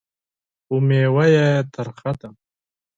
[0.65, 2.29] خو مېوه یې ترخه ده.